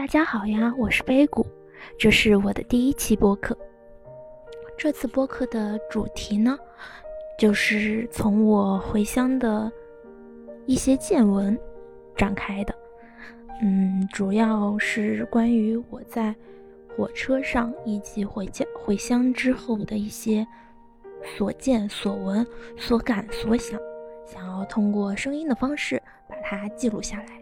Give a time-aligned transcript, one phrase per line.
[0.00, 1.46] 大家好呀，我是杯谷，
[1.98, 3.54] 这是我的第一期播客。
[4.78, 6.58] 这次播客的主题呢，
[7.38, 9.70] 就是从我回乡的
[10.64, 11.54] 一些见闻
[12.16, 12.74] 展开的。
[13.60, 16.34] 嗯，主要是关于我在
[16.96, 20.46] 火车上以及回家回乡之后的一些
[21.36, 22.44] 所见所闻、
[22.74, 23.78] 所感所想，
[24.24, 27.39] 想要通过声音的方式把它记录下来。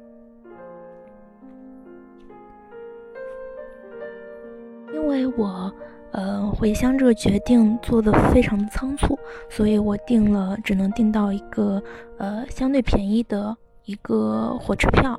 [4.92, 5.73] 因为我，
[6.12, 11.83] 呃，回乡这个决定做的非常的仓促，所以我订了只能订到一个
[12.19, 15.19] 呃相对便宜的一个火车票，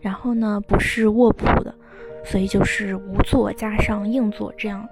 [0.00, 1.74] 然后呢不是卧铺的，
[2.24, 4.88] 所以就是无座加上硬座这样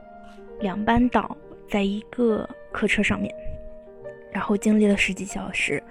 [0.60, 1.36] 两班倒
[1.68, 3.34] 在一个客车上面，
[4.30, 5.82] 然后经历了十几小时，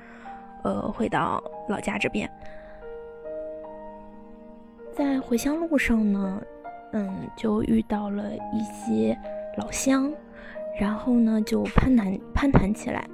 [0.64, 2.30] 呃，回到老家这边，
[4.94, 6.42] 在回乡路上呢。
[6.94, 9.18] 嗯，就遇到了一些
[9.58, 10.12] 老乡，
[10.80, 13.08] 然后呢就攀谈攀谈起来，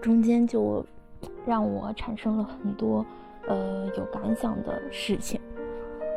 [0.00, 0.84] 中间就
[1.44, 3.04] 让我产生了很多
[3.48, 5.40] 呃有感想的事情。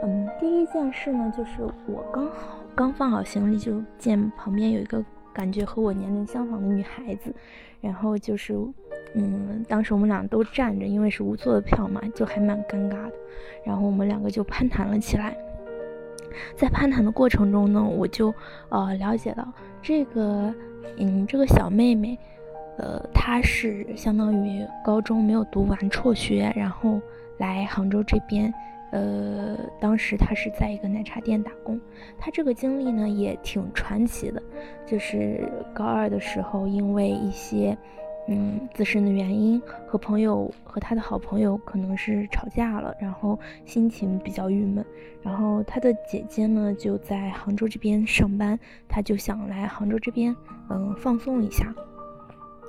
[0.03, 7.33] 嗯，第一件事呢，就是我刚好刚放好行李，就见旁边有一个感觉和我年龄相仿的女孩子，
[7.81, 8.53] 然后就是
[9.16, 13.14] 嗯，当时我们俩都站着，因为是无座的票嘛，就还蛮尴尬的。
[13.66, 15.36] 然后我们两个就攀谈了起来。
[16.55, 18.33] 在攀谈的过程中呢，我就
[18.69, 19.47] 呃了解到
[19.81, 20.53] 这个
[20.97, 22.17] 嗯这个小妹妹，
[22.77, 26.99] 呃她是相当于高中没有读完辍学，然后
[27.38, 28.53] 来杭州这边，
[28.91, 31.80] 呃当时她是在一个奶茶店打工，
[32.17, 34.41] 她这个经历呢也挺传奇的，
[34.85, 37.77] 就是高二的时候因为一些。
[38.30, 44.86] 嗯，自身的原因和朋友和他的好朋友可能是吵架了，然后心情比较郁闷。
[45.23, 50.36] 然后他的姐姐呢就在杭州这边上班，他就想来杭州这边，
[50.70, 51.73] 嗯，放松一下，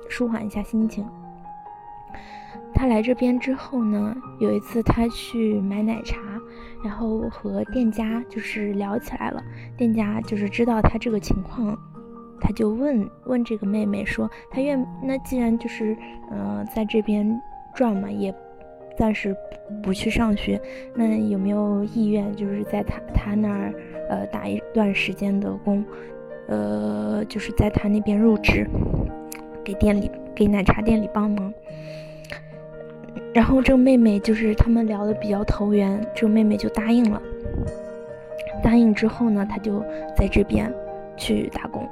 [0.09, 1.05] 舒缓一下心情。
[2.73, 6.17] 他来这边之后呢，有一次他去买奶茶，
[6.81, 9.43] 然后和店家就是聊起来了，
[9.75, 11.77] 店家就是知道他这个情况。
[12.41, 15.95] 他就问问这个妹妹说：“她愿那既然就是
[16.31, 17.39] 嗯在这边
[17.73, 18.33] 转嘛，也
[18.97, 19.35] 暂时
[19.81, 20.59] 不去上学，
[20.93, 23.73] 那有没有意愿就是在他他那儿
[24.09, 25.83] 呃打一段时间的工，
[26.47, 28.67] 呃就是在他那边入职，
[29.63, 31.53] 给店里给奶茶店里帮忙。
[33.33, 37.21] 然后这个妹妹就是他们聊的比较投缘，这个妹妹就答应了。
[38.63, 39.79] 答应之后呢，她就
[40.17, 40.73] 在这边
[41.15, 41.87] 去打工。”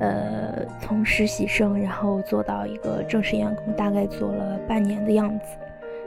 [0.00, 5.44] 呃，从实习生，然后做到一个正式员工，大概做了半年的样子。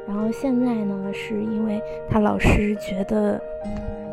[0.06, 3.42] 然后现在呢，是因为他老师觉得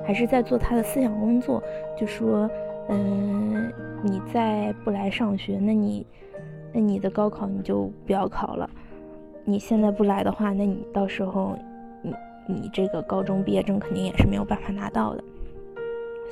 [0.07, 1.61] 还是在做他的思想工作，
[1.97, 2.49] 就说，
[2.89, 6.07] 嗯，你再不来上学，那你，
[6.73, 8.71] 那你的高考你就不要考了。
[9.45, 11.59] 你现在不来的话，那你到时候，
[12.01, 12.15] 你
[12.47, 15.25] 你这个高中毕业证肯定也是没有办法拿到的。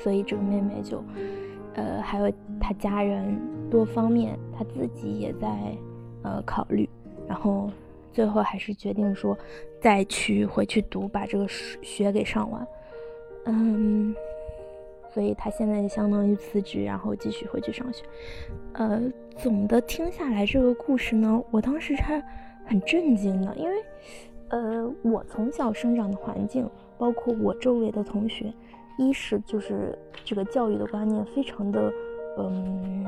[0.02, 1.02] 所以这个妹妹就。
[1.74, 2.30] 呃，还有
[2.62, 3.36] 他家人
[3.68, 5.48] 多方面，他自己也在
[6.22, 6.88] 呃考虑，
[7.26, 7.68] 然后
[8.12, 9.36] 最后还是决定说
[9.80, 12.64] 再去回去读，把这个学给上完。
[13.46, 14.14] 嗯，
[15.12, 18.04] 所以他现在就相当于辞职，然后继续回去上学。
[18.74, 19.02] 呃，
[19.36, 22.22] 总的听下来这个故事呢，我当时还
[22.64, 23.74] 很震惊的，因为
[24.50, 28.52] 呃，我从小生长的环境，包括我周围的同学。
[28.98, 31.90] 一是就是这个教育的观念非常的，
[32.38, 33.04] 嗯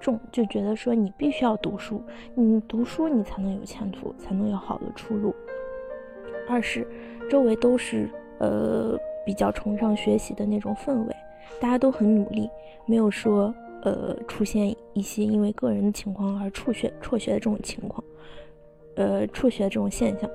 [0.00, 2.02] 重，就觉得说你必须要读书，
[2.34, 5.34] 你读书你才能有前途，才能有好的出路。
[6.48, 6.86] 二是
[7.28, 8.08] 周围都是
[8.38, 8.96] 呃
[9.26, 11.16] 比较崇尚学习的那种氛围，
[11.60, 12.48] 大家都很努力，
[12.86, 13.52] 没有说
[13.82, 18.02] 呃出现一些因为个人的情况而辍学辍学的这种情况，
[18.94, 20.30] 呃辍学的这种现象。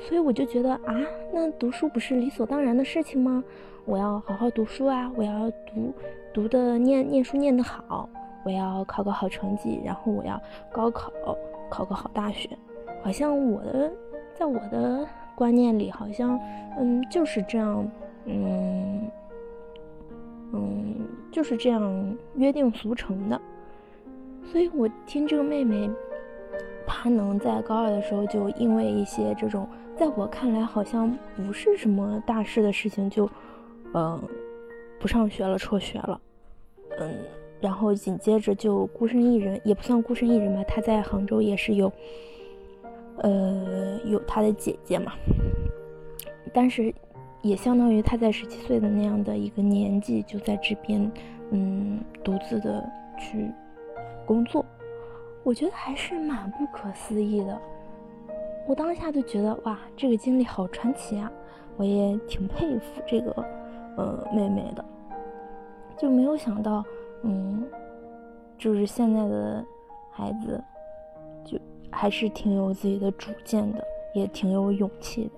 [0.00, 0.94] 所以我就觉得啊，
[1.32, 3.42] 那读书不是理所当然的事情吗？
[3.86, 5.10] 我要好好读书啊！
[5.14, 5.92] 我要读
[6.32, 8.08] 读的念念书念得好，
[8.44, 10.40] 我要考个好成绩，然后我要
[10.72, 11.12] 高考
[11.70, 12.48] 考个好大学。
[13.02, 13.92] 好像我的
[14.34, 16.40] 在我的观念里，好像
[16.78, 17.86] 嗯就是这样，
[18.24, 19.10] 嗯
[20.52, 20.94] 嗯
[21.30, 23.40] 就是这样约定俗成的。
[24.46, 25.90] 所以我听这个妹妹，
[26.86, 29.68] 他能在高二的时候就因为一些这种。
[29.96, 33.30] 在我看来，好像不是什么大事的事情，就，
[33.92, 34.20] 嗯，
[34.98, 36.20] 不上学了，辍学了，
[36.98, 37.14] 嗯，
[37.60, 41.92] 然后紧接着就孤身一人，也不算孤身一人吧，他在杭州也是有，
[43.18, 45.12] 呃，有他的姐姐嘛，
[46.52, 46.92] 但是
[47.42, 51.08] 也相当于他在十七岁的那样的一个年纪，就在这边，
[51.52, 52.84] 嗯，独自的
[53.16, 53.48] 去
[54.26, 54.66] 工作，
[55.44, 57.60] 我觉得还是蛮不可思议的。
[58.66, 61.30] 我当下就觉得哇，这个经历好传奇啊！
[61.76, 63.30] 我也挺佩服这个
[63.96, 64.84] 呃妹妹的，
[65.98, 66.82] 就没有想到，
[67.22, 67.62] 嗯，
[68.56, 69.62] 就是现在的
[70.10, 70.62] 孩子，
[71.44, 71.58] 就
[71.90, 75.30] 还是挺有自己的主见的，也挺有勇气的。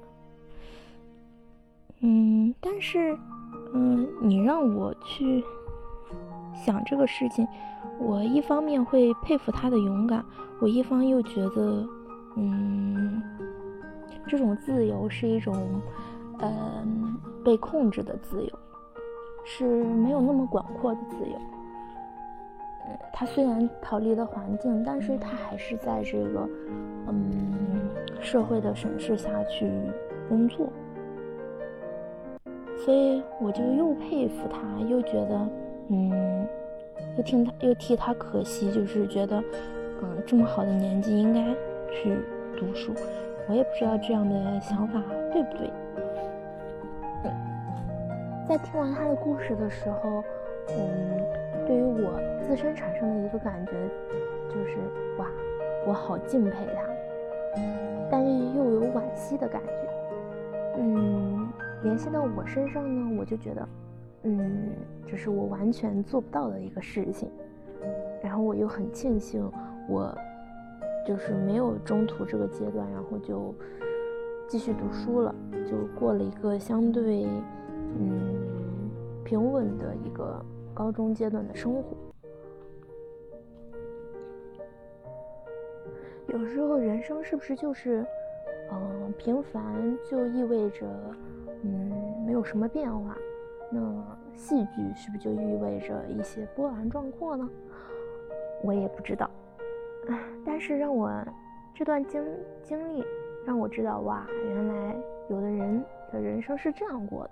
[2.00, 3.18] 嗯，但是，
[3.74, 5.42] 嗯，你让我去
[6.56, 7.46] 想这个事情，
[7.98, 10.24] 我一方面会佩服他的勇敢，
[10.60, 11.86] 我一方又觉得。
[12.38, 13.22] 嗯，
[14.26, 15.56] 这种自由是一种，
[16.40, 18.58] 嗯，被控制的自由，
[19.42, 21.34] 是没有那么广阔的自由。
[23.10, 26.46] 他虽然逃离了环境，但是他还是在这个，
[27.08, 27.88] 嗯，
[28.20, 29.72] 社会的审视下去
[30.28, 30.68] 工作。
[32.76, 35.48] 所以我就又佩服他，又觉得，
[35.88, 36.46] 嗯，
[37.16, 39.42] 又听他，又替他可惜，就是觉得，
[40.02, 41.42] 嗯，这么好的年纪应该。
[42.02, 42.14] 去
[42.58, 42.92] 读书，
[43.48, 45.02] 我也不知道这样的想法
[45.32, 45.70] 对不对。
[48.46, 50.22] 在听完他的故事的时候，
[50.68, 53.72] 嗯，对于我自身产生的一个感觉
[54.50, 54.76] 就是，
[55.16, 55.26] 哇，
[55.86, 57.62] 我好敬佩他，
[58.10, 59.72] 但是又有惋惜的感觉。
[60.78, 61.48] 嗯，
[61.82, 63.66] 联系到我身上呢，我就觉得，
[64.26, 64.72] 嗯，
[65.06, 67.30] 这是我完全做不到的一个事情。
[68.22, 69.50] 然后我又很庆幸
[69.88, 70.14] 我。
[71.06, 73.54] 就是没有中途这个阶段，然后就
[74.48, 75.32] 继续读书了，
[75.64, 77.28] 就过了一个相对
[77.96, 78.90] 嗯
[79.22, 80.44] 平稳的一个
[80.74, 81.96] 高中阶段的生活。
[86.26, 88.04] 有时候人生是不是就是
[88.72, 89.62] 嗯平凡
[90.10, 90.88] 就意味着
[91.62, 91.92] 嗯
[92.26, 93.16] 没有什么变化？
[93.70, 93.80] 那
[94.36, 97.48] 戏剧是不是就意味着一些波澜壮阔呢？
[98.62, 99.28] 我也不知道。
[100.44, 101.10] 但是让我
[101.74, 102.22] 这段经
[102.62, 103.04] 经历
[103.44, 104.24] 让我知道，哇，
[104.54, 104.96] 原来
[105.28, 107.30] 有的人的人生是这样过的。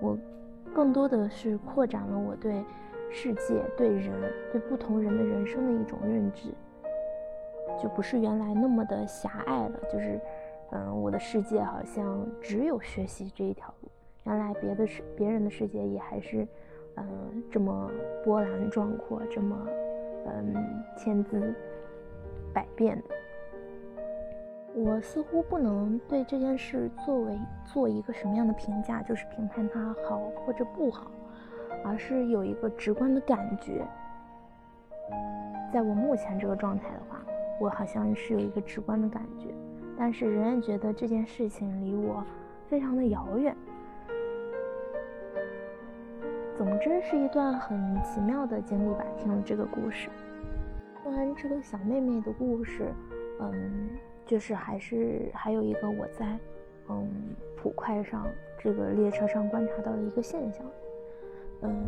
[0.00, 0.18] 我
[0.74, 2.64] 更多的是扩展了我对
[3.10, 4.10] 世界、对人、
[4.50, 6.48] 对不同人的人生的一种认知，
[7.80, 9.78] 就不是原来那么的狭隘了。
[9.92, 10.20] 就是，
[10.72, 13.85] 嗯，我的世界好像只有学习这一条路。
[14.26, 16.46] 原来别的世别人的世界也还是，
[16.96, 17.90] 嗯，这么
[18.24, 19.56] 波澜壮阔，这么，
[20.26, 20.54] 嗯，
[20.96, 21.54] 千姿。
[22.54, 23.14] 百变的，
[24.74, 31.10] 我似乎不能对这件事作为做一个什么样的评价，就是评判它好或者不好，
[31.84, 33.86] 而是有一个直观的感觉。
[35.70, 37.20] 在我目前这个状态的话，
[37.60, 39.48] 我好像是有一个直观的感觉，
[39.98, 42.24] 但是仍然觉得这件事情离我
[42.68, 43.54] 非常的遥远。
[46.56, 50.08] 总之是一段很奇妙的经历吧，听了这个故事。
[51.02, 52.90] 听完这个小妹妹的故事，
[53.40, 53.90] 嗯，
[54.24, 56.38] 就是还是还有一个我在，
[56.88, 57.06] 嗯，
[57.56, 58.26] 普快上
[58.58, 60.64] 这个列车上观察到的一个现象，
[61.60, 61.86] 嗯，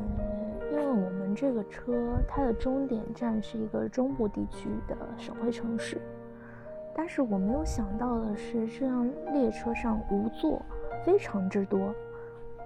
[0.71, 1.95] 因为我们这个车
[2.29, 5.99] 它的终点站是一个中部地区的省会城市，
[6.95, 10.61] 但是我没有想到的是，这辆列车上无座
[11.07, 11.95] 非常之多，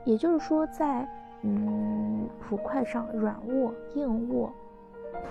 [0.05, 1.09] 也就是说，在
[1.43, 4.53] 嗯普快上软卧、硬卧。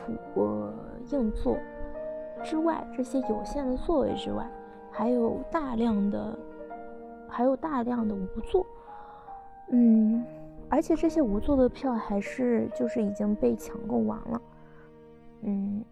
[0.05, 0.71] 普呃
[1.09, 1.57] 硬座
[2.43, 4.47] 之外，这些有限的座位之外，
[4.91, 6.37] 还有大量的，
[7.27, 8.65] 还有大量的无座，
[9.71, 10.23] 嗯，
[10.69, 14.41] 而且这些无座的票还是就是已经被抢购完了，
[15.41, 15.83] 嗯，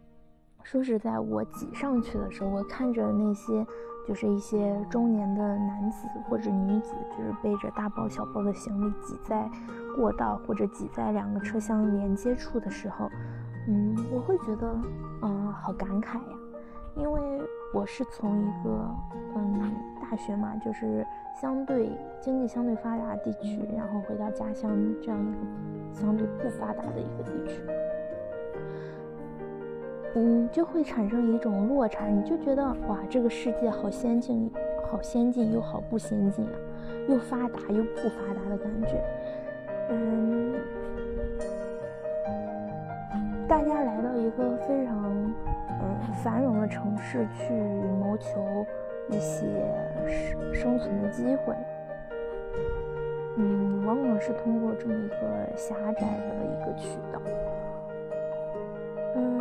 [0.62, 3.66] 说实在，我挤上去的时候，我看着那些
[4.10, 9.48] 就是一些中年的男子或者女子，就是背着大包小包的行李挤在
[9.96, 13.08] 过道或者挤在两个车厢连接处的时候。
[13.68, 14.68] 嗯，我会觉得，
[15.22, 16.38] 嗯，好感慨呀，
[16.96, 17.22] 因为
[17.72, 18.90] 我是从一个，
[19.36, 21.06] 嗯，大学嘛，就是
[21.40, 27.62] 相对经济相对发达的地区，然后回到家乡这样一个相对不发达的一个地区，
[30.16, 34.52] 嗯，就会产生一种落差，你就觉得哇，这个世界好先进，
[34.84, 36.52] 好先进又好不先进啊，
[37.08, 39.04] 又发达又不发达的感觉，
[39.90, 40.56] 嗯。
[43.48, 45.12] 大家来到一个非常
[45.82, 47.52] 嗯繁荣的城市去
[48.00, 48.40] 谋求
[49.10, 49.44] 一些
[50.08, 51.56] 生生存的机会，
[53.38, 57.20] 嗯，往往是通过这么一个狭窄的一个渠道。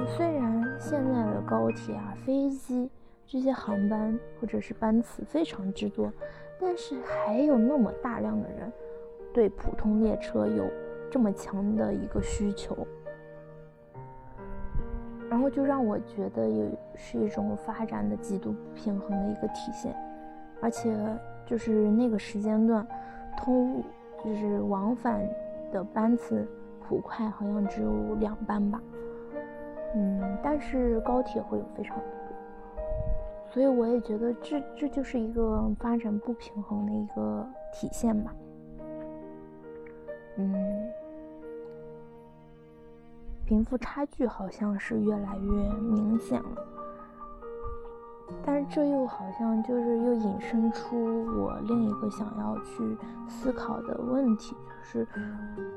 [0.06, 2.90] 虽然现在的高铁啊、飞机
[3.26, 6.10] 这些航班或者是班次非常之多，
[6.60, 8.72] 但是还有那么大量的人
[9.32, 10.64] 对普通列车有
[11.10, 12.76] 这么强的一个需求，
[15.28, 19.94] 然后就让我觉得有是一种发展的极度不平衡的一个体现，
[20.60, 20.96] 而且
[21.44, 22.86] 就是那个时间段
[23.36, 23.82] 通
[24.24, 25.20] 就是往返
[25.70, 26.46] 的班次
[26.86, 28.80] 普快好像只有两班吧，
[29.94, 32.04] 嗯，但是高铁会有非常多。
[33.50, 38.34] 所以我也觉得这这就是一个发展不平衡的一个体现吧。
[40.36, 40.90] 嗯，
[43.44, 46.66] 贫富差距好像是越来越明显了，
[48.44, 50.96] 但是这又好像就是又引申出
[51.40, 52.96] 我另一个想要去
[53.28, 54.56] 思考的问题，
[54.92, 55.06] 就是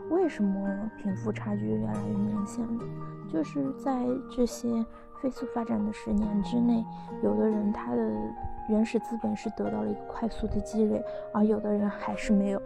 [0.09, 2.83] 为什么贫富差距越来越明显呢？
[3.27, 4.85] 就是在这些。
[5.21, 6.83] 飞速发展的十年之内，
[7.21, 8.11] 有的人他的
[8.69, 10.99] 原始资本是得到了一个快速的积累，
[11.31, 12.61] 而有的人还是没有。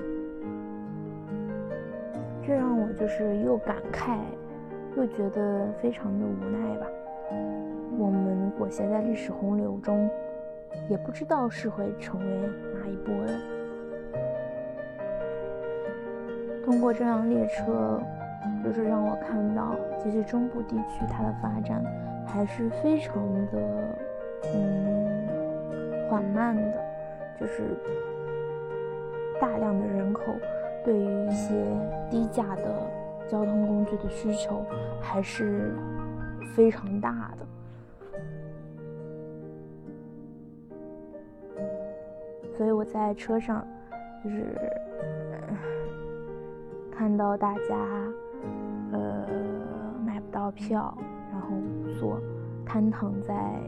[2.41, 4.19] 这让我就是又感慨，
[4.95, 6.87] 又觉得非常的无奈吧。
[7.97, 10.09] 我们裹挟在历史洪流中，
[10.89, 13.39] 也不知道是会成为哪一波人。
[16.63, 18.01] 通过这辆列车，
[18.63, 21.83] 就是让我看到，其实中部地区它的发展。
[22.27, 23.59] 还是非常的，
[24.55, 25.27] 嗯，
[26.09, 26.83] 缓慢的，
[27.39, 27.63] 就是
[29.39, 30.21] 大量的人口
[30.83, 31.63] 对于一些
[32.09, 32.63] 低价的
[33.27, 34.65] 交通工具的需求
[34.99, 35.71] 还是
[36.55, 37.45] 非常大的，
[42.57, 43.65] 所以我在车上
[44.23, 44.55] 就是
[46.91, 47.75] 看到大家
[48.91, 49.27] 呃
[50.05, 50.97] 买不到票。
[51.31, 51.49] 然后
[51.99, 52.17] 坐，
[52.65, 53.59] 瘫躺在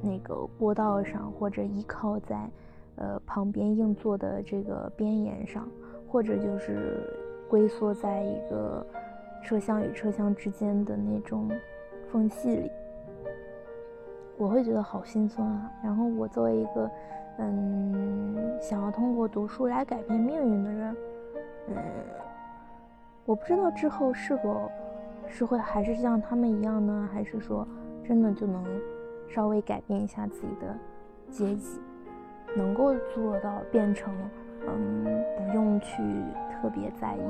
[0.00, 2.48] 那个过道上，或者依靠在
[2.94, 5.68] 呃旁边硬座的这个边沿上，
[6.08, 7.02] 或者就是
[7.50, 8.86] 龟缩在一个
[9.42, 11.50] 车厢与车厢之间的那种
[12.12, 12.70] 缝隙里，
[14.38, 15.68] 我会觉得好心酸啊。
[15.82, 16.88] 然后我作为一个
[17.38, 20.96] 嗯想要通过读书来改变命运的人，
[21.68, 21.76] 嗯，
[23.24, 24.70] 我不知道之后是否。
[25.26, 27.08] 是会还是像他们一样呢？
[27.12, 27.66] 还是说
[28.04, 28.62] 真的就能
[29.26, 30.76] 稍微改变一下自己的
[31.30, 31.80] 阶级，
[32.54, 34.14] 能够做到变成
[34.68, 35.96] 嗯不用去
[36.52, 37.20] 特别在意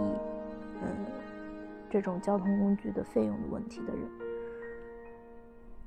[0.83, 0.89] 嗯
[1.89, 4.03] 这种交通工具的费用的问题的人？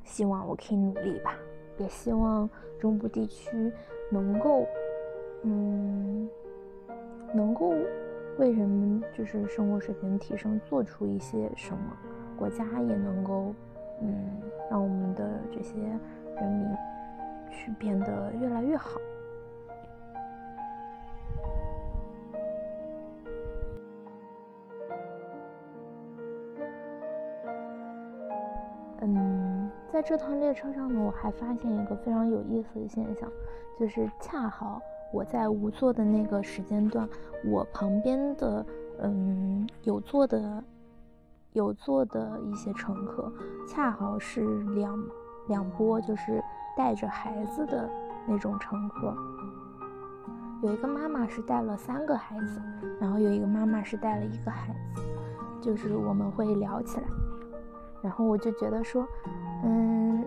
[0.04, 1.36] 希望我可以努力吧，
[1.78, 3.72] 也希望中部地区
[4.10, 4.66] 能够
[5.44, 6.30] 嗯
[7.34, 7.74] 能够。
[8.40, 11.98] 为人们就是生活水平提升做出一些什么，
[12.38, 13.52] 国家也能够，
[14.00, 14.30] 嗯，
[14.70, 15.74] 让我们的这些
[16.36, 16.68] 人民
[17.50, 19.00] 去变得越来越好。
[29.98, 33.28] 在这趟列车上呢，我还发现一个非常有意思的现象，
[33.80, 34.80] 就是恰好。
[35.12, 37.10] 我在无座的那个时间段，
[37.44, 38.64] 我旁边的
[39.00, 40.64] 嗯有座的
[41.54, 43.34] 有座的一些乘客，
[43.68, 44.42] 恰好是
[44.76, 45.04] 两
[45.48, 46.44] 两波，就是
[46.78, 47.90] 带着孩子的
[48.28, 49.12] 那种乘客。
[50.62, 52.62] 有一个妈妈是带了三个孩子，
[53.00, 55.02] 然后有一个妈妈是带了一个孩子，
[55.60, 57.08] 就是我们会聊起来，
[58.02, 59.08] 然后我就觉得说，
[59.64, 60.24] 嗯。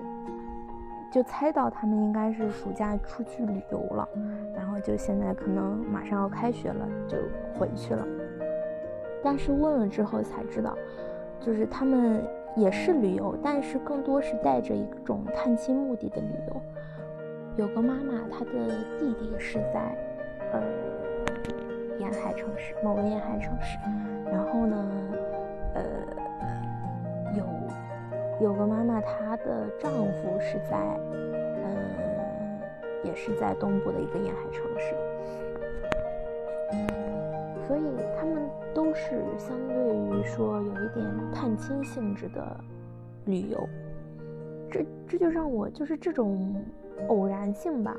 [1.13, 4.09] 就猜到他们应该是暑假出去旅游了，
[4.55, 7.19] 然后就现在可能马上要开学了，就
[7.59, 8.07] 回去了。
[9.21, 10.73] 但是问了之后才知道，
[11.41, 12.23] 就是他们
[12.55, 16.63] 也是旅游，但是更多是带着一种探亲目的的旅游。
[17.57, 19.99] 有个妈妈，她的弟弟是在
[20.53, 20.63] 呃
[21.99, 23.79] 沿海城市，某个沿海城市，
[24.31, 24.77] 然后呢，
[25.75, 25.83] 呃。
[28.41, 30.79] 有个妈妈，她的丈夫是在，
[31.63, 32.59] 嗯，
[33.05, 34.95] 也是在东部的一个沿海城市，
[37.67, 37.83] 所以
[38.19, 38.43] 他们
[38.75, 42.57] 都是相对于说有一点探亲性质的
[43.27, 43.69] 旅游。
[44.71, 46.65] 这这就让我就是这种
[47.09, 47.95] 偶然性吧，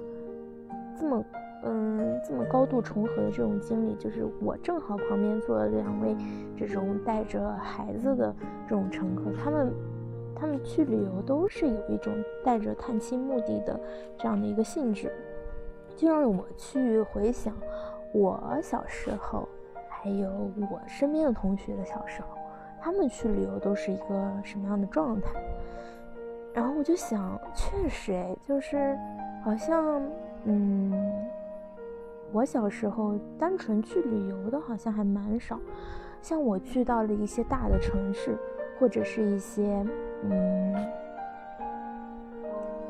[1.00, 1.24] 这么
[1.65, 6.15] 嗯这么高度重合的这种经历，就是我正好旁边坐了两位
[6.57, 8.33] 这种带着孩子的
[8.67, 9.71] 这种乘客，他们。
[10.41, 12.12] 他们去旅游都是有一种
[12.43, 13.79] 带着探亲目的的
[14.17, 15.13] 这样的一个性质，
[15.95, 17.53] 就让我去回想
[18.12, 19.48] 我小时候，
[19.88, 20.31] 还有
[20.71, 22.29] 我身边的同学的小时候，
[22.81, 25.29] 他们去旅游都是一个什么样的状态。
[26.55, 28.98] 然后我就想，确实哎，就是
[29.43, 30.01] 好像，
[30.45, 30.91] 嗯，
[32.31, 35.60] 我小时候单纯去旅游的，好像还蛮少。
[36.19, 38.38] 像我去到了一些大的城市，
[38.81, 39.85] 或者是一些
[40.23, 40.75] 嗯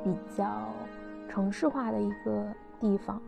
[0.02, 0.46] 比较
[1.28, 2.46] 城市化的一个
[2.80, 3.22] 地方，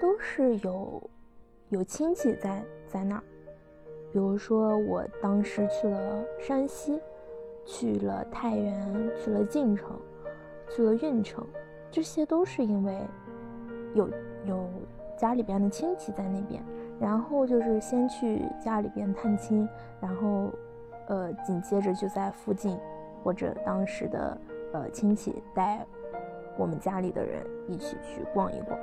[0.00, 1.00] 都是有
[1.68, 3.22] 有亲戚在在那儿。
[4.12, 7.00] 比如说，我当时去了山西，
[7.64, 9.96] 去了太原，去了晋城，
[10.68, 11.46] 去了运城，
[11.92, 12.98] 这些都是因为
[13.94, 14.10] 有
[14.46, 14.68] 有
[15.16, 16.60] 家里边的亲戚在那边。
[16.98, 19.66] 然后就是先去家里边探亲，
[20.00, 20.50] 然后，
[21.06, 22.78] 呃，紧接着就在附近，
[23.22, 24.38] 或者当时的
[24.72, 25.84] 呃亲戚带
[26.56, 28.78] 我们家里的人一起去逛一逛。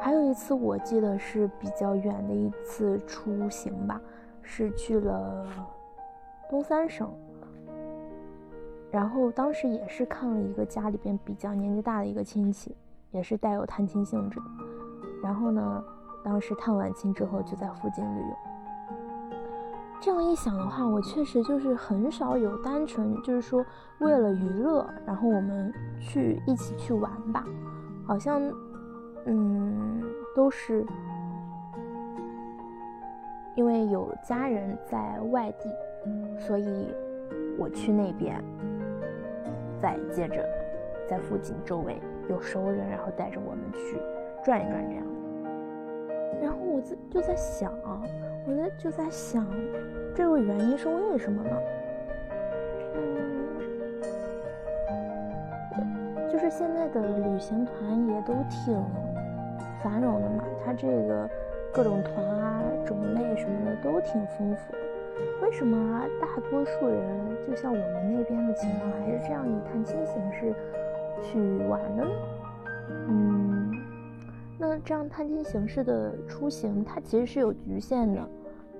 [0.00, 4.00] 还有一次我记得是比较远的一次出行吧，
[4.40, 5.46] 是去了
[6.50, 7.08] 东三省，
[8.90, 12.76] 然后当时也是看了一个家里边比较年纪大的一个亲戚，
[13.10, 14.46] 也是带有探亲性质的，
[15.22, 15.84] 然后呢。
[16.24, 18.36] 当时探完亲之后，就在附近旅游。
[20.02, 23.64] 这样一想的话，我确实就是很少有单纯就是说
[24.00, 27.44] 为了娱乐，然后我们去一起去玩吧。
[28.04, 28.42] 好像，
[29.26, 30.02] 嗯，
[30.34, 30.84] 都是
[33.54, 35.70] 因为有家人在外地，
[36.36, 36.92] 所以
[37.56, 38.42] 我去那边，
[39.80, 40.44] 再接着
[41.08, 44.02] 在附近周围有熟人，然后带着我们去
[44.44, 45.06] 转一转这样。
[46.42, 47.72] 然后我就就在想，
[48.44, 49.46] 我在就在想，
[50.14, 51.50] 这个原因是为什么呢？
[55.76, 58.84] 嗯，就是现在的旅行团也都挺
[59.82, 61.30] 繁荣的嘛，它这个
[61.72, 64.78] 各种团啊、种类什么的都挺丰富的。
[65.40, 70.52] 为什么大多数人就像我们那边的情况，还是这样以探亲形式
[71.22, 72.10] 去玩的呢？
[73.08, 73.70] 嗯。
[74.68, 78.20] 那这样探亲形式的出行，它其实是有局限的。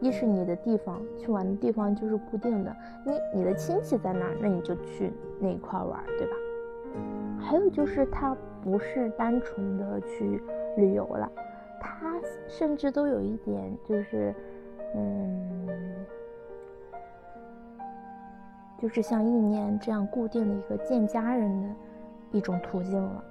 [0.00, 6.32] 一是你的地方去玩的地方就是固定的，你你的亲戚在哪儿，那你就去那一块玩，对吧？
[7.40, 10.40] 还有就是它不是单纯的去
[10.76, 11.30] 旅游了，
[11.80, 12.14] 它
[12.48, 14.34] 甚至都有一点就是，
[14.94, 15.68] 嗯，
[18.78, 21.68] 就是像一年这样固定的一个见家人的
[22.30, 23.24] 一种途径了，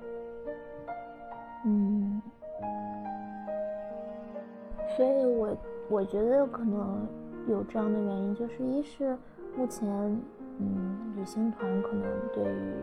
[1.65, 2.21] 嗯。
[4.97, 5.57] 所以，我
[5.89, 7.07] 我觉得可能
[7.47, 9.17] 有这样的原因，就是一是
[9.55, 9.87] 目前，
[10.59, 12.73] 嗯，旅行团可能对于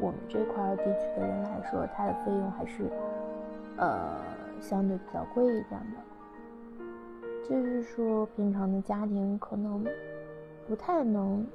[0.00, 2.84] 我们这块地区的人来说，它的费用还是
[3.76, 4.16] 呃
[4.60, 7.48] 相对比较贵一点的。
[7.48, 9.84] 就是说，平常的家庭可能
[10.66, 11.46] 不太能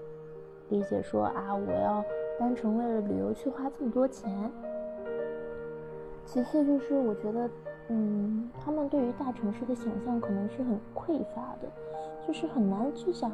[0.70, 2.04] 理解说啊，我要
[2.40, 4.52] 单纯为了旅游去花这么多钱。
[6.26, 7.50] 其次就是，我觉得。
[7.90, 11.70] 嗯，他们对于大城市的想象可能是很匮乏的，
[12.28, 13.32] 就是很难去想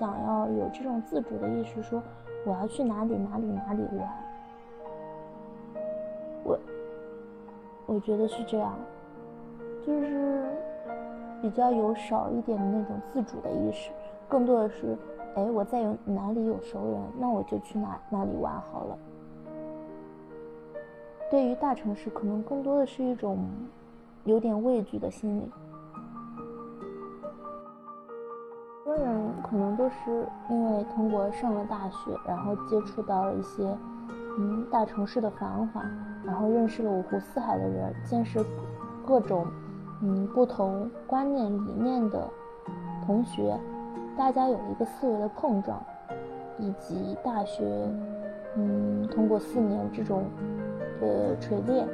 [0.00, 2.02] 想要有这种自主的意识，说
[2.44, 4.08] 我要去哪里哪里哪里玩。
[6.42, 6.58] 我
[7.86, 8.74] 我觉得是这样，
[9.86, 10.42] 就是
[11.40, 13.92] 比较有少一点的那种自主的意识，
[14.28, 14.98] 更多的是，
[15.36, 18.98] 哎，我在有哪里有熟人，那我就去哪哪里玩好了。
[21.30, 23.38] 对于大城市，可能更多的是一种。
[24.24, 25.52] 有点畏惧的心理，
[28.84, 33.76] 很多人可能都是因为通过上了大学，然后接触到了一些
[34.38, 35.82] 嗯大城市的繁华，
[36.24, 38.42] 然后认识了五湖四海的人，见识
[39.06, 39.46] 各种
[40.00, 42.26] 嗯不同观念理念的
[43.04, 43.54] 同学，
[44.16, 45.78] 大家有一个思维的碰撞，
[46.58, 47.62] 以及大学
[48.56, 50.24] 嗯通过四年这种
[51.02, 51.86] 呃锤炼。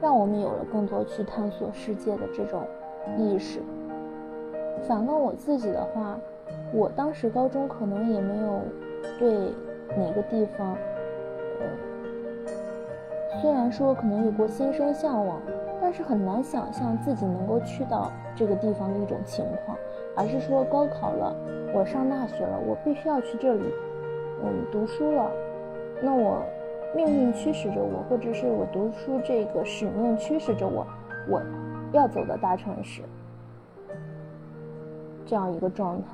[0.00, 2.62] 让我们有了更多去探索世界的这种
[3.18, 3.60] 意识。
[4.88, 6.18] 反观我自己的话，
[6.72, 8.60] 我当时高中可能也没有
[9.18, 9.52] 对
[9.96, 10.74] 哪个地方，
[11.60, 11.66] 呃，
[13.40, 15.40] 虽然说可能有过心生向往，
[15.80, 19.76] 但是很难想象自己能够去到这个地方的一种情况，
[20.16, 21.36] 而是说高考了，
[21.74, 23.64] 我上大学了，我必须要去这里，
[24.42, 25.30] 嗯，读书了，
[26.00, 26.42] 那我。
[26.94, 30.84] 命运驱使着我，或者是我读书这个使命驱使着我，
[31.28, 31.40] 我
[31.92, 33.02] 要走到大城市
[35.24, 36.08] 这样一个状态，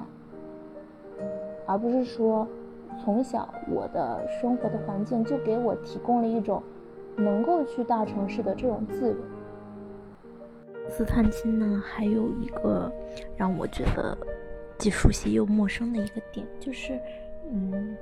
[1.65, 2.47] 而不是说
[3.03, 6.62] 从小我的生活的环境就给我提供了一种
[7.17, 9.17] 能够去大城市的这种自由。
[10.91, 12.93] 自探亲呢，还有一个
[13.35, 14.17] 让我觉得
[14.77, 17.01] 既熟悉又陌生的一个点，就是
[17.51, 17.97] 嗯。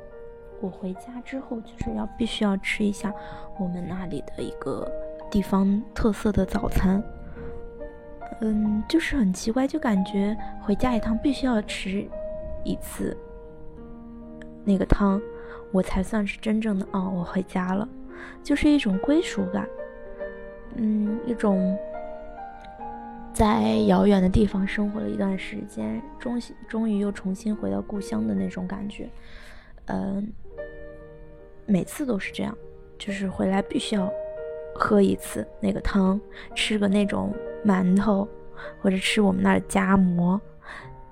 [0.61, 3.13] 我回家之后，就是要必须要吃一下
[3.59, 4.91] 我们那里的一个
[5.31, 7.03] 地方特色的早餐。
[8.41, 12.09] 嗯，就是很奇怪，就感觉回家一趟必须要吃
[12.65, 13.17] 一次
[14.65, 15.21] 那个汤，
[15.71, 17.89] 我才算是真正的哦，我回家了，
[18.43, 19.69] 就是一种归属感。
[20.77, 21.79] 嗯，一种
[23.33, 29.09] 在遥远的地方生活了一段时间，终终于又重新回到故乡的那种感觉。
[29.87, 30.33] 嗯，
[31.67, 32.57] 每次都是这样，
[32.99, 34.11] 就是回来必须要
[34.75, 36.21] 喝一次那个汤，
[36.55, 37.33] 吃个那种
[37.65, 38.29] 馒头，
[38.81, 40.41] 或者吃我们那儿夹馍，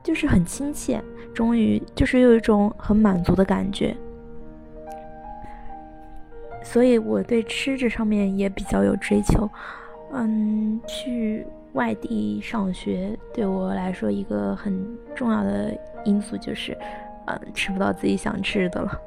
[0.02, 1.02] 就是很亲切。
[1.34, 3.96] 终于就是有一种很满足的感觉，
[6.62, 9.48] 所以我对吃这上面也比较有追求。
[10.12, 16.76] 嗯，去外地上学对我来说一个很重要的因素就是。
[17.24, 19.00] 嗯，吃不到自己想吃的了，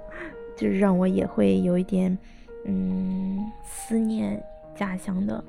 [0.55, 2.17] 就是让我也会有一点，
[2.65, 4.41] 嗯，思念
[4.75, 5.43] 家乡的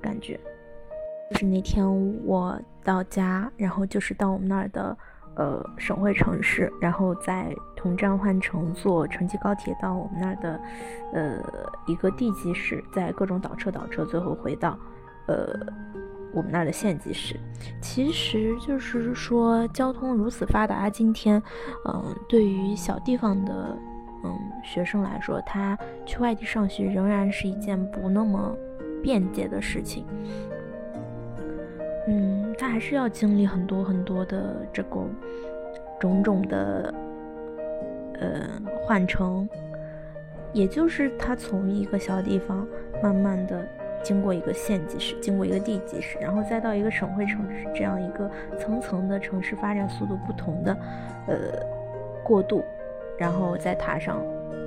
[0.00, 0.38] 感觉。
[1.30, 1.84] 就是那天
[2.24, 4.96] 我到家，然后就是到我们那儿的
[5.36, 10.60] 呃省会城市，然后在同站换乘坐城际高铁到我们那儿的
[11.12, 11.42] 呃
[11.86, 14.78] 一个地级市，在各种倒车倒车，最后回到
[15.26, 15.58] 呃。
[16.36, 17.38] 我们那儿的县级市，
[17.80, 21.40] 其实就是说交通如此发达，今天，
[21.84, 23.78] 嗯，对于小地方的
[24.24, 28.56] 嗯学生来说，他去外地上学仍然是一件不那么
[29.02, 30.06] 便捷的事情。
[32.08, 35.06] 嗯，他还是要经历很多很多的这个
[36.00, 36.94] 种种的
[38.20, 38.48] 呃
[38.82, 39.48] 换乘，
[40.52, 42.66] 也就是他从一个小地方
[43.02, 43.64] 慢慢的。
[44.02, 50.76] 经过一个县级市，经过一个地级市，然后再到一个省会城市，这样一个层层的城市发展速度不同的，
[51.26, 51.36] 呃，
[52.22, 52.62] 过渡，
[53.18, 54.22] 然后再踏上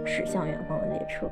[0.06, 1.30] 驶向远方的列车。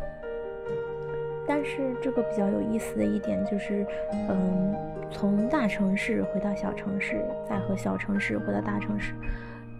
[1.47, 3.85] 但是这个比较有意思的一点就是，
[4.29, 4.75] 嗯，
[5.11, 9.13] 从大城市回到小城市，再和小城市回到大城市，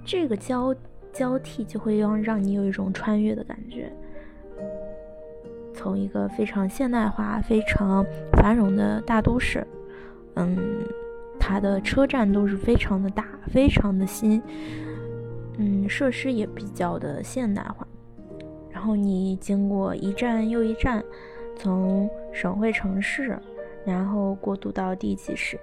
[0.06, 0.76] 这个交
[1.12, 3.92] 交替就会让让你有一种穿越的感觉。
[5.74, 9.66] 从一个非常现代化、非常繁荣的大都市，
[10.36, 10.86] 嗯，
[11.40, 14.42] 它的车站都是非常的大、非常的新，
[15.58, 17.88] 嗯，设施也比较的现代化。
[18.72, 21.04] 然后你经过一站又一站，
[21.58, 23.38] 从省会城市，
[23.86, 25.60] 然后过渡到地级市，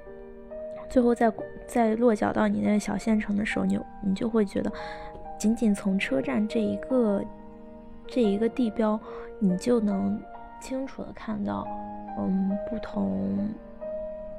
[0.88, 1.32] 最后再
[1.66, 4.72] 再落脚到你那小县城的时候，你你就会觉得，
[5.38, 7.22] 仅仅从车站这一个。
[8.04, 9.00] 这一个地标，
[9.38, 10.20] 你就能
[10.60, 11.66] 清楚的看到，
[12.18, 13.38] 嗯，不同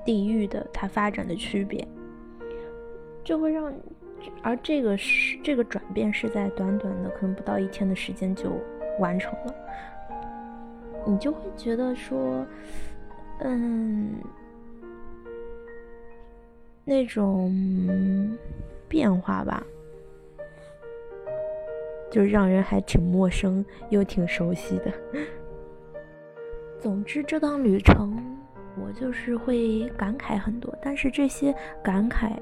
[0.06, 1.88] 地域的它发展的区别，
[3.24, 3.74] 就会让，
[4.42, 8.52] 而这个是这个转变是在短短的可能不到一天的时间就
[9.00, 9.56] 完成了，
[11.06, 12.46] 你就会觉得说，
[13.40, 14.16] 嗯，
[16.84, 18.38] 那种
[18.88, 19.64] 变化吧。
[22.12, 24.94] 就让人还挺陌生又挺熟悉的。
[26.80, 28.16] 总之，这趟旅程
[28.78, 31.52] 我就是会感慨很多，但是这些
[31.84, 32.34] 感慨，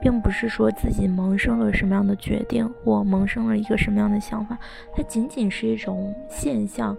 [0.00, 4.58] 并不是说自己萌生了什么样的决定或萌生了一个什么样的想法，
[4.94, 6.96] 它仅仅是一种现象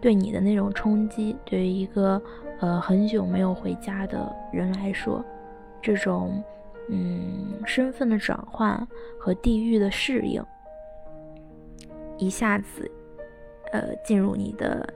[0.00, 1.36] 对你的那种冲击。
[1.44, 2.20] 对于一个
[2.60, 5.24] 呃很久没有回家的人来说，
[5.80, 6.42] 这种
[6.88, 8.86] 嗯身份的转换
[9.18, 10.44] 和地域的适应。
[12.18, 12.90] 一下子，
[13.72, 14.88] 呃，进入你的，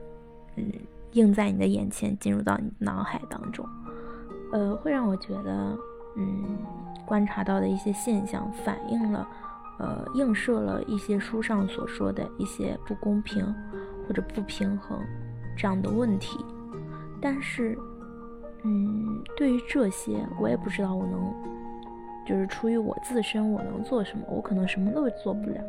[0.55, 0.65] 嗯，
[1.11, 3.63] 映在你的眼前，进入到你脑海当中，
[4.51, 5.77] 呃，会让我觉得，
[6.15, 6.57] 嗯，
[7.05, 9.27] 观察到的一些现象，反映了，
[9.79, 13.45] 呃，映射了一些书上所说的一些不公平
[14.07, 14.99] 或者不平衡
[15.57, 16.37] 这样的问题。
[17.21, 17.77] 但是，
[18.63, 21.33] 嗯，对于这些，我也不知道我能，
[22.25, 24.23] 就是出于我自身，我能做什么？
[24.27, 25.61] 我可能什么都做不了。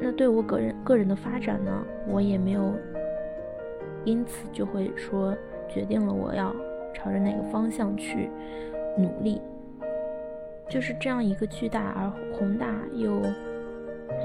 [0.00, 2.72] 那对我个人个人的发展呢，我也没有
[4.04, 5.36] 因此就会说
[5.68, 6.54] 决定了我要
[6.94, 8.30] 朝着哪个方向去
[8.98, 9.40] 努力，
[10.68, 13.22] 就是这样一个巨大而宏大又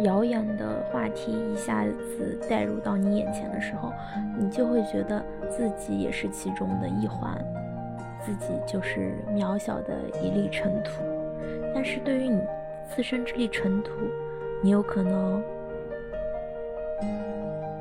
[0.03, 3.93] 遥远的话题一下子带入到你眼前的时候，
[4.37, 7.37] 你就会觉得自己也是其中的一环，
[8.19, 11.03] 自己就是渺小的一粒尘土。
[11.73, 12.41] 但是对于你
[12.87, 13.91] 自身这粒尘土，
[14.61, 15.41] 你有可能。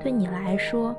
[0.03, 0.93] 对你来说，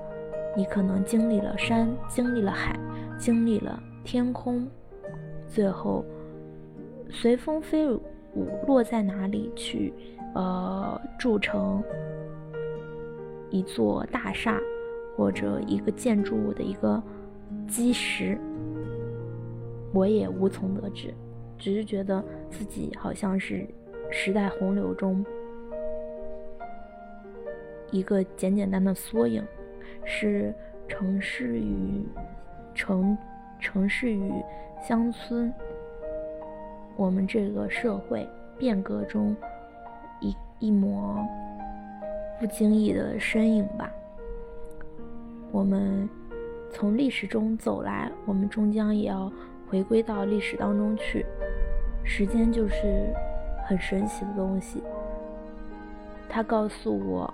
[0.56, 2.74] 你可能经历了山，经历了海，
[3.20, 4.66] 经历了天空，
[5.54, 6.04] 最后
[7.12, 8.02] 随风飞舞，
[8.66, 9.94] 落在哪里去？
[10.34, 11.84] 呃，铸成
[13.52, 14.60] 一座大厦，
[15.16, 17.00] 或者一个建筑物的一个
[17.68, 18.36] 基石，
[19.94, 21.14] 我也无从得知，
[21.56, 23.64] 只是觉得自己好像是
[24.10, 25.24] 时代洪流中
[27.92, 29.46] 一个简简单的缩影，
[30.04, 30.52] 是
[30.88, 32.04] 城市与
[32.74, 33.16] 城
[33.60, 34.32] 城市与
[34.86, 35.52] 乡村，
[36.98, 39.34] 我们这个社会变革中
[40.20, 41.26] 一一抹。
[42.38, 43.90] 不经意的身影吧。
[45.54, 46.10] 我们
[46.70, 49.32] 从历史中走来，我们终将也要
[49.70, 51.26] 回归到历史当中去。
[52.04, 53.14] 时间就是
[53.66, 54.84] 很神奇的东西，
[56.28, 57.34] 它告诉我，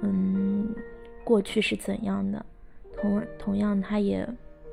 [0.00, 0.74] 嗯，
[1.22, 2.44] 过去是怎样的，
[3.00, 4.28] 同同样，它也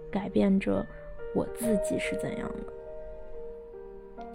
[0.10, 0.84] 改变着
[1.34, 4.26] 我自己是怎样的。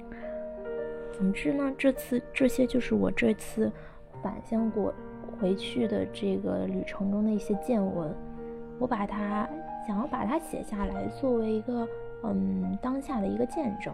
[1.13, 3.71] 总之呢，这次这些就是我这次。
[4.23, 4.95] 返乡过
[5.39, 8.11] 回去的这个旅程中的一些见闻，
[8.79, 9.47] 我把它
[9.87, 11.87] 想要把它写下来，作为一个
[12.23, 13.93] 嗯当下的一个见证，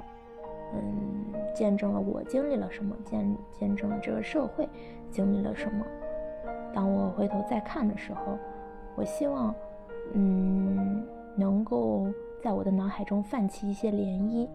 [0.73, 4.69] 嗯，见证了我经历了什么，见见证了这个社会
[5.11, 5.85] 经历了什么。
[6.73, 8.39] 当我回头再看的时候，
[8.95, 9.53] 我希望
[10.13, 12.07] 嗯能够
[12.43, 14.49] 在我的脑海中泛起一些涟漪，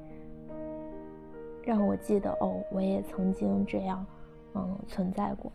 [1.64, 4.06] 让我记得哦，我也曾经这样
[4.54, 5.52] 嗯存在过。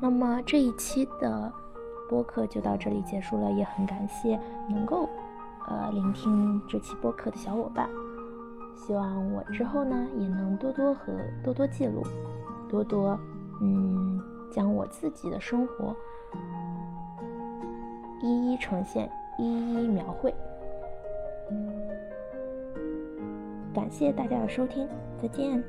[0.00, 1.52] 那么这一期的
[2.08, 5.08] 播客就到这里结束了，也很感谢能够
[5.66, 7.88] 呃聆听这期播客的小伙伴。
[8.76, 12.02] 希望我之后呢也能多多和多多记录，
[12.68, 13.18] 多多
[13.60, 15.94] 嗯将我自己的生活
[18.22, 20.34] 一一呈现，一一描绘。
[23.74, 24.88] 感谢大家的收听，
[25.22, 25.62] 再见。